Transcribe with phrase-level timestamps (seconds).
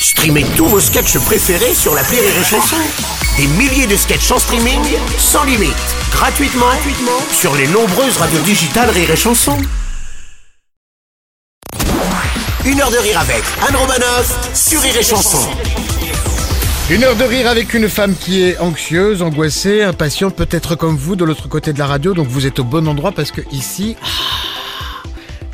[0.00, 2.76] Streamez tous vos sketchs préférés sur la Rire et Chanson.
[3.36, 4.80] Des milliers de sketchs en streaming,
[5.18, 5.74] sans limite,
[6.12, 9.56] gratuitement, gratuitement sur les nombreuses radios digitales Rire et Chanson.
[12.64, 15.38] Une heure de rire avec Anne Romanoff sur Rire et Chanson.
[16.90, 21.16] Une heure de rire avec une femme qui est anxieuse, angoissée, impatiente, peut-être comme vous
[21.16, 23.96] de l'autre côté de la radio, donc vous êtes au bon endroit parce que ici,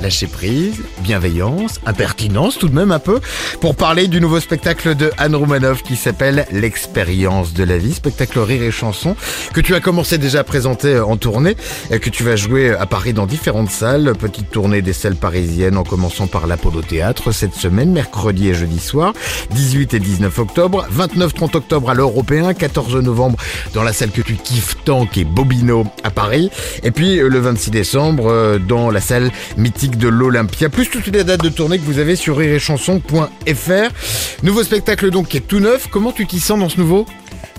[0.05, 3.21] lâcher prise, bienveillance, impertinence tout de même un peu,
[3.63, 8.39] pour parler du nouveau spectacle de Anne Roumanoff qui s'appelle L'expérience de la vie, spectacle
[8.41, 9.17] rire et chanson,
[9.55, 11.57] que tu as commencé déjà à présenter en tournée,
[11.91, 15.79] et que tu vas jouer à Paris dans différentes salles, petite tournée des salles parisiennes
[15.79, 19.15] en commençant par l'Apollo Théâtre cette semaine, mercredi et jeudi soir,
[19.53, 23.39] 18 et 19 octobre, 29-30 octobre à l'Européen, 14 novembre
[23.73, 26.51] dans la salle que tu kiffes tant qui est Bobino à Paris,
[26.83, 31.25] et puis le 26 décembre euh, dans la salle mythique de l'Olympia, plus toutes les
[31.25, 34.43] dates de tournée que vous avez sur rirechanson.fr.
[34.43, 35.89] Nouveau spectacle donc qui est tout neuf.
[35.91, 37.07] Comment tu t'y sens dans ce nouveau?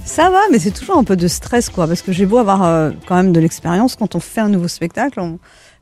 [0.05, 2.63] Ça va, mais c'est toujours un peu de stress, quoi, parce que j'ai beau avoir
[2.63, 5.19] euh, quand même de l'expérience quand on fait un nouveau spectacle.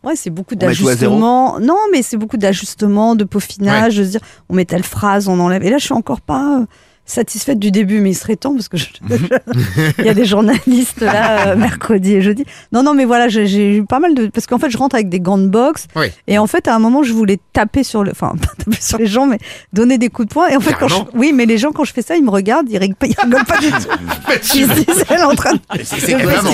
[0.03, 1.59] Ouais, c'est beaucoup d'ajustements.
[1.59, 5.39] Non, mais c'est beaucoup d'ajustements, de peaufinage, de se dire on met telle phrase, on
[5.39, 5.63] enlève.
[5.63, 6.61] Et là, je suis encore pas.
[6.61, 6.65] Euh,
[7.05, 8.77] satisfaite du début, mais il serait temps parce que
[9.99, 12.45] il y a des journalistes là euh, mercredi et jeudi.
[12.71, 15.09] Non, non, mais voilà, j'ai eu pas mal de parce qu'en fait, je rentre avec
[15.09, 15.87] des gants de boxe
[16.27, 18.97] et en fait, à un moment, je voulais taper sur le, enfin, pas taper sur
[18.97, 19.37] les gens, mais
[19.73, 20.47] donner des coups de poing.
[20.47, 20.95] Et en fait, quand je...
[21.13, 23.15] oui, mais les gens quand je fais ça, ils me regardent, ils rigolent pas, ils
[23.21, 24.55] rigolent pas du tout.
[24.55, 25.59] ils se disent, elle est en train de.
[25.83, 26.51] C'est vraiment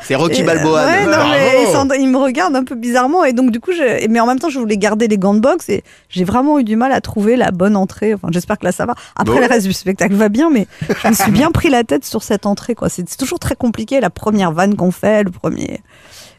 [0.00, 0.86] C'est Rocky Balboa.
[0.86, 4.08] Ouais, non, mais ils, me regardent un peu bizarrement et donc du coup, je...
[4.08, 6.64] mais en même temps, je voulais garder les gants de boxe et j'ai vraiment eu
[6.64, 8.14] du mal à trouver la bonne entrée.
[8.14, 8.94] Enfin, j'espère que là, ça va.
[9.16, 10.66] Après, le reste du spectacle va bien, mais
[11.02, 12.74] je me suis bien pris la tête sur cette entrée.
[12.74, 12.88] quoi.
[12.88, 15.80] C'est toujours très compliqué, la première vanne qu'on fait, le premier.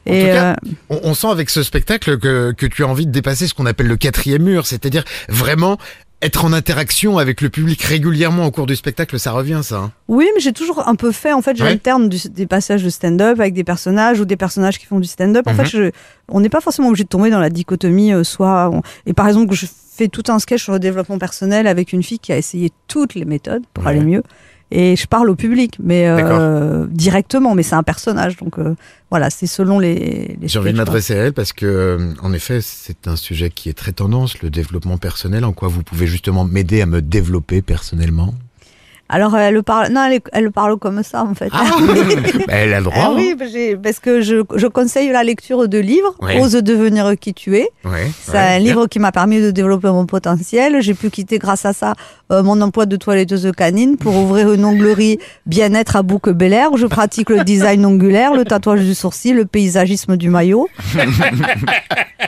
[0.05, 0.53] Et euh,
[0.89, 3.87] on, sent avec ce spectacle que, que tu as envie de dépasser ce qu'on appelle
[3.87, 5.77] le quatrième mur, c'est-à-dire vraiment
[6.23, 9.91] être en interaction avec le public régulièrement au cours du spectacle, ça revient ça hein
[10.07, 11.33] Oui, mais j'ai toujours un peu fait.
[11.33, 14.99] En fait, j'alterne des passages de stand-up avec des personnages ou des personnages qui font
[14.99, 15.45] du stand-up.
[15.47, 15.69] En fait, mhm.
[15.69, 15.91] je,
[16.29, 18.13] on n'est pas forcément obligé de tomber dans la dichotomie.
[18.13, 18.71] Euh, soit,
[19.05, 19.65] et par exemple, je
[19.95, 23.15] fais tout un sketch sur le développement personnel avec une fille qui a essayé toutes
[23.15, 24.23] les méthodes pour aller mieux.
[24.75, 28.75] Et je parle au public, mais euh, directement, mais c'est un personnage, donc euh,
[29.11, 30.35] voilà, c'est selon les.
[30.41, 33.69] J'ai envie de m'adresser à elle parce que, euh, en effet, c'est un sujet qui
[33.69, 35.45] est très tendance, le développement personnel.
[35.45, 38.33] En quoi vous pouvez justement m'aider à me développer personnellement?
[39.09, 41.49] Alors elle parle, non, elle, parle comme ça en fait.
[41.51, 41.65] Ah,
[42.47, 42.95] elle a le droit.
[42.97, 43.35] Ah oui,
[43.81, 46.15] parce que je, je, conseille la lecture de livres.
[46.39, 47.69] Ose devenir qui tu es.
[48.21, 50.81] c'est un livre qui m'a permis de développer mon potentiel.
[50.81, 51.93] J'ai pu quitter grâce à ça
[52.31, 56.71] euh, mon emploi de toiletteuse canine pour ouvrir une onglerie bien-être à Bouc Bel Air
[56.71, 60.67] où je pratique le design ongulaire, le tatouage du sourcil, le paysagisme du maillot.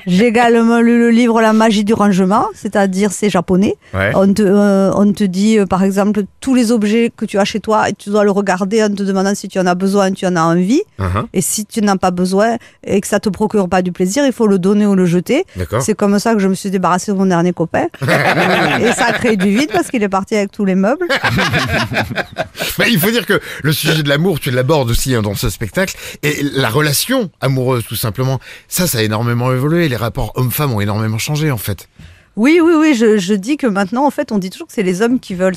[0.07, 3.75] J'ai également lu le livre La magie du rangement, c'est-à-dire c'est japonais.
[3.94, 7.46] On, te, euh, on te dit euh, par exemple tous les objets que tu as
[7.46, 10.12] chez toi et tu dois le regarder en te demandant si tu en as besoin,
[10.12, 10.81] tu en as envie.
[11.00, 11.26] Uh-huh.
[11.34, 14.26] Et si tu n'en as pas besoin et que ça te procure pas du plaisir,
[14.26, 15.46] il faut le donner ou le jeter.
[15.80, 17.88] C'est comme ça que je me suis débarrassée de mon dernier copain.
[18.02, 21.08] et ça a créé du vide parce qu'il est parti avec tous les meubles.
[22.88, 25.96] Il faut dire que le sujet de l'amour, tu l'abordes aussi hein, dans ce spectacle.
[26.24, 29.88] Et la relation amoureuse, tout simplement, ça, ça a énormément évolué.
[29.90, 31.88] Les rapports hommes-femmes ont énormément changé, en fait.
[32.35, 32.96] Oui, oui, oui.
[32.96, 35.35] Je, je, dis que maintenant, en fait, on dit toujours que c'est les hommes qui
[35.35, 35.56] veulent,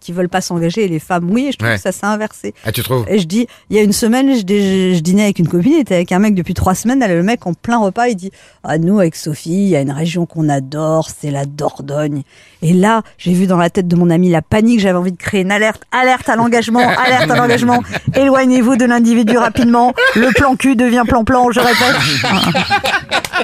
[0.00, 1.46] qui veulent pas s'engager et les femmes, oui.
[1.48, 2.54] Et je trouve que ça s'est inversé.
[2.64, 3.04] Ah, tu trouves?
[3.08, 5.94] Et je dis, il y a une semaine, je, je, dînais avec une copine, était
[5.94, 7.02] avec un mec depuis trois semaines.
[7.02, 8.32] Elle, le mec en plein repas, il dit,
[8.64, 12.22] ah nous avec Sophie, il y a une région qu'on adore, c'est la Dordogne.
[12.62, 14.80] Et là, j'ai vu dans la tête de mon ami la panique.
[14.80, 17.82] J'avais envie de créer une alerte, alerte à l'engagement, alerte à l'engagement.
[18.14, 19.92] Éloignez-vous de l'individu rapidement.
[20.16, 21.50] Le plan cul devient plan plan.
[21.52, 21.96] Je répète.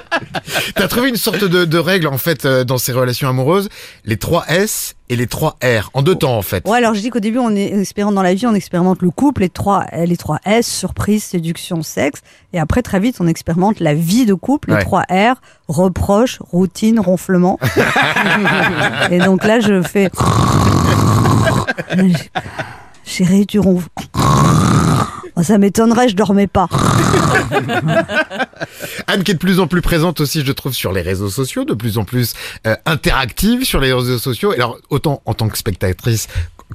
[0.74, 3.68] T'as trouvé une sorte de, de, règle en fait euh, dans ces relations amoureuses,
[4.04, 6.66] les 3 S et les 3 R, en deux temps en fait.
[6.68, 9.10] Ouais, alors je dis qu'au début on est expérimente dans la vie, on expérimente le
[9.10, 12.20] couple, les 3, les 3 S, surprise, séduction, sexe,
[12.52, 15.34] et après très vite on expérimente la vie de couple, les 3 R,
[15.68, 17.58] reproche, routine, ronflement.
[19.10, 20.10] et donc là je fais...
[23.04, 23.88] Chérie, tu ronfles.
[25.38, 26.66] Oh, ça m'étonnerait, je dormais pas.
[29.06, 31.64] Anne qui est de plus en plus présente aussi, je trouve, sur les réseaux sociaux,
[31.64, 32.34] de plus en plus
[32.66, 34.50] euh, interactive sur les réseaux sociaux.
[34.50, 36.26] Alors, autant en tant que spectatrice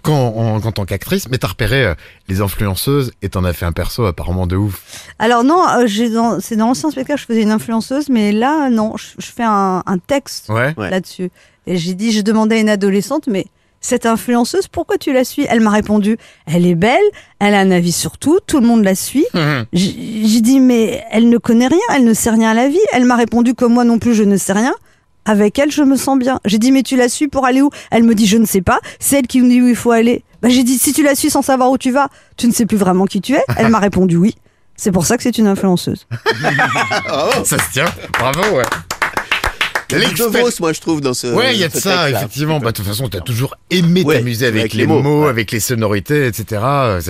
[0.01, 1.94] qu'en en, tant qu'actrice, mais t'as repéré euh,
[2.30, 4.81] les influenceuses et t'en as fait un perso apparemment de ouf.
[5.19, 8.95] Alors non, euh, dans, c'est dans l'ancien spectacle, je faisais une influenceuse, mais là, non,
[8.95, 11.31] je, fais un, un texte là-dessus.
[11.68, 13.45] Et j'ai dit, je demandais à une adolescente, mais
[13.84, 15.46] cette influenceuse, pourquoi tu la suis?
[15.50, 17.04] Elle m'a répondu, elle est belle,
[17.40, 19.26] elle a un avis sur tout, tout le monde la suit.
[19.36, 19.66] Mhm.
[19.74, 22.80] J'ai dit, mais elle ne connaît rien, elle ne sait rien à la vie.
[22.94, 24.74] Elle m'a répondu, comme moi non plus, je ne sais rien.
[25.26, 26.40] avec elle, je me sens bien.
[26.46, 27.70] J'ai dit, mais tu la suis pour aller où?
[27.92, 28.80] Elle me dit, je ne sais pas.
[29.00, 30.24] C'est elle qui me dit où il faut aller.
[30.42, 32.08] Bah, j'ai dit, si tu la suis sans savoir où tu vas,
[32.38, 33.44] tu ne sais plus vraiment qui tu es.
[33.58, 34.36] Elle m'a répondu oui.
[34.76, 36.08] C'est pour ça que c'est une influenceuse.
[37.44, 37.86] ça se tient.
[38.20, 38.64] Bravo, ouais.
[39.92, 41.28] L'expérience, moi, je trouve, dans ce.
[41.28, 42.60] Ouais, il y a de ça, effectivement.
[42.60, 46.28] Bah, de toute façon, tu as toujours aimé t'amuser avec, les mots, avec les sonorités,
[46.28, 46.62] etc.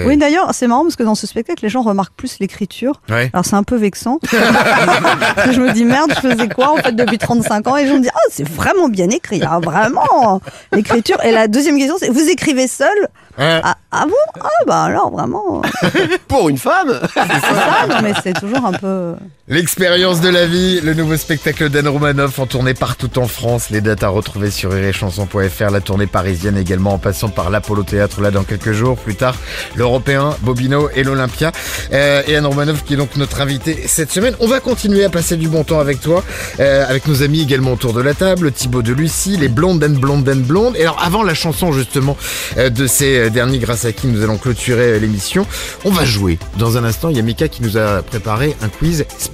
[0.05, 3.01] Oui, d'ailleurs, c'est marrant parce que dans ce spectacle, les gens remarquent plus l'écriture.
[3.09, 4.19] Alors, c'est un peu vexant.
[4.31, 7.77] je me dis, merde, je faisais quoi, en fait, depuis 35 ans?
[7.77, 10.41] Et je me dis, oh, c'est vraiment bien écrit, hein, vraiment.
[10.71, 11.17] L'écriture.
[11.23, 13.09] Et la deuxième question, c'est, vous écrivez seul?
[13.37, 14.41] Ah, ah, bon?
[14.41, 15.61] Ah bah alors vraiment.
[16.27, 19.15] Pour une femme C'est ça, non mais c'est toujours un peu.
[19.49, 23.71] L'expérience de la vie, le nouveau spectacle d'Anne Romanoff en tournée partout en France.
[23.71, 28.21] Les dates à retrouver sur iréchanson.fr, la tournée parisienne également en passant par l'Apollo Théâtre
[28.21, 28.97] là dans quelques jours.
[28.97, 29.35] Plus tard,
[29.75, 31.51] l'Européen, Bobino et l'Olympia.
[31.91, 34.33] Euh, et Anne Romanoff qui est donc notre invitée cette semaine.
[34.39, 36.23] On va continuer à passer du bon temps avec toi,
[36.61, 39.99] euh, avec nos amis également autour de la table, Thibaut de Lucie, les blondes and
[39.99, 40.77] blondes and blondes.
[40.77, 42.15] Et alors avant la chanson justement
[42.55, 45.45] euh, de ces derniers grâce à qui nous allons clôturer l'émission,
[45.83, 46.39] on va jouer.
[46.57, 49.32] Dans un instant, il y a Mika qui nous a préparé un quiz spécial.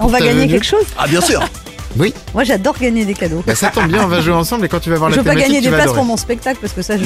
[0.00, 1.40] On va gagner quelque chose Ah bien sûr
[1.96, 2.12] Oui.
[2.34, 3.44] Moi j'adore gagner des cadeaux.
[3.46, 5.20] Bah, ça tombe bien, on va jouer ensemble et quand tu vas voir la Je
[5.20, 7.04] veux pas gagner des places pour mon spectacle parce que ça je.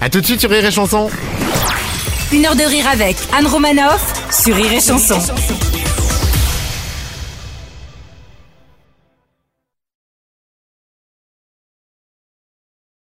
[0.00, 1.10] A tout de suite sur Rire et Chanson.
[2.32, 5.18] Une heure de rire avec Anne Romanoff sur Rire et Chanson.